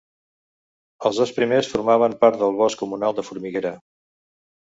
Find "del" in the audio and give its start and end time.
2.45-2.57